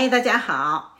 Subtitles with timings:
[0.00, 0.96] 嗨，大家好。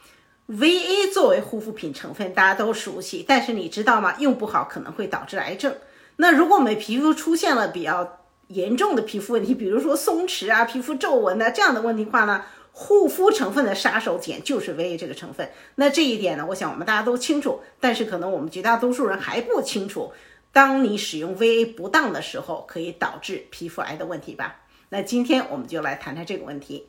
[0.49, 4.17] VA 作为护肤品成分，大家都熟悉，但是你知道吗？
[4.19, 5.73] 用不好可能会导致癌症。
[6.17, 8.19] 那如果我们皮肤出现了比较
[8.49, 15.49] 严重的皮肤问题，比如说松弛啊、皮肤皱纹的这样的问题话呢，护肤成分的杀手锏就是 VA 这个成分。
[15.77, 20.13] 那这一点呢，我想我们大家都清楚，但是可能我们绝大多数人还不清楚，
[20.53, 24.57] 当你使用 VA 不当的时候，可以导致皮肤癌的问题吧？
[24.89, 26.89] 那今天我们就来谈谈这个问题。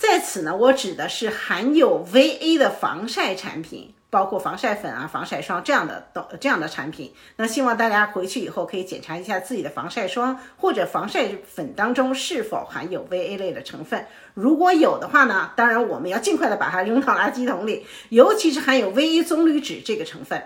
[0.00, 7.12] 在此呢，我指的是含有 VA 的防晒产品，包括防晒粉啊、防晒霜这样的等这样的产品。
[7.36, 14.06] 那希望大家回去以后可以检查一下自己的防晒霜或者防晒粉当中是否含有 VA 类的成分。
[14.32, 20.42] 如果有的话呢，当然我们要尽快的把它扔到垃圾桶里，尤其是含有 VA 棕榈酯这个成分。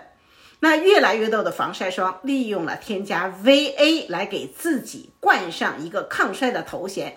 [0.59, 7.15] 那越来越多的防晒霜利用了添加 VA 来给自己冠上一个抗衰的头衔。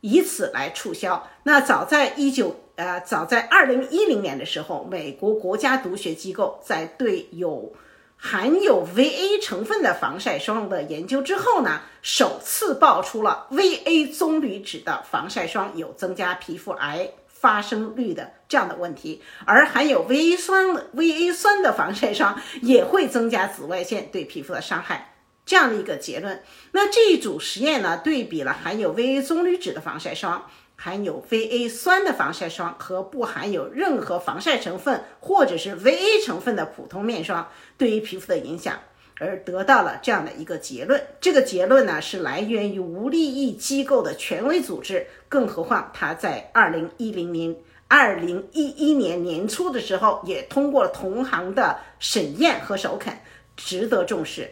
[0.00, 1.28] 以此来促销。
[1.42, 7.74] 那早在一九呃，早在二零一零年的时候，美国国家毒学机构在对有
[8.16, 25.14] 含有 VA 成分的防晒霜的研究之后呢，首次爆出了 VA 棕榈酯的防晒霜有增加皮肤癌发生率的这样的问题，而含有 VA 酸的 VA 酸的防晒霜也会增加紫外线对皮肤的伤害。
[25.46, 30.46] 这样的一个结论，那这一组实验呢，对比了含有 VA 棕榈酯的防晒霜、
[30.76, 38.78] 含有 VA 酸的防晒霜和不含有任何防晒成分或者是 VA 成分的普通面霜对于皮肤的影响，
[39.18, 41.04] 而得到了这样的一个结论。
[41.20, 47.56] 这个结论呢，是来源于无利益机构的权威组织，更何况它在二零一零年、
[47.88, 53.18] 二零一一年年初的时候也通过了同行的审验和首肯，
[53.56, 54.48] 值得重视。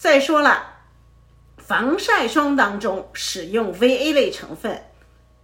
[0.00, 0.64] 再说了，
[1.58, 4.82] 防晒霜当中使用 VA 类成分，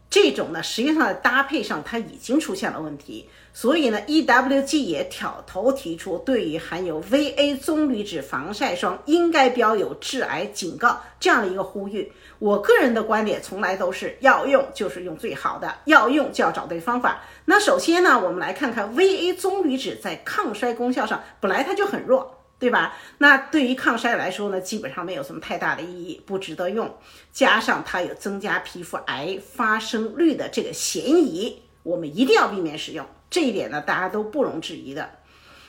[0.09, 12.11] 这种呢，实际上在搭配上它已经出现了问题，所以呢，EWG 也挑头提出，对于含有 VA 棕榈酯防晒霜应该标有致癌警告这样的一个呼吁。
[12.39, 17.21] 我个人的观点从来都是要用就是用最好的，要用就要找对方法。
[17.45, 22.36] 那首先呢，我们来看看 VA 棕榈酯在抗衰功效上本来它就很弱。
[22.59, 22.97] 对吧？
[23.19, 26.97] 那对于抗衰来说呢，基本上没有什么太大的意义，不值得用。
[27.33, 33.05] 加上它有增加皮肤癌发生率的这个嫌疑，我们一定要避免使用。
[33.29, 35.11] 这一点呢，大家都不容置疑的。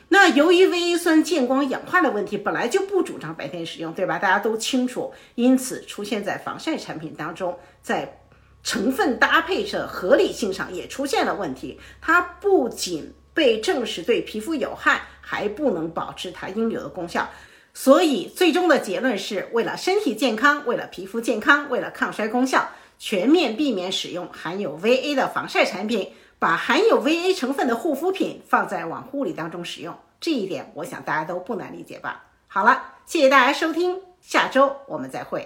[0.10, 4.18] 那由于维 A 酸见光氧化的问题，本来就不主张白天使用，对吧？
[4.18, 8.22] 大家都清楚，因此出现在防晒产品当中，在
[8.64, 11.78] 成分搭配上合理性上也出现了问题。
[12.00, 17.28] 它不仅被证实对皮肤有害，还不能保持它应有的功效，
[17.74, 29.94] 所以最终的结论是为了身体健康，为了皮肤健康，为了抗衰功效，全面避免使用含有 VA 的防晒产品，把含有 VA 成分的护肤品放在往护理当中使用。
[30.22, 32.24] 这一点，我想大家都不难理解吧？
[32.48, 35.46] 好了，谢谢大家收听，下周我们再会。